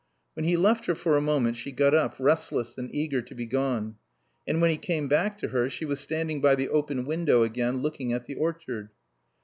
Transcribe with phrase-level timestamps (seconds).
[0.33, 3.45] When he left her for a moment she got up, restless and eager to be
[3.45, 3.97] gone.
[4.47, 7.83] And when he came back to her she was standing by the open window again,
[7.83, 8.89] looking at the orchard.